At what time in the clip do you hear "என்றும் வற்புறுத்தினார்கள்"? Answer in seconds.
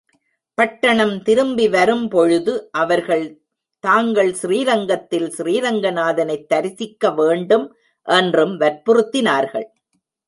8.07-9.67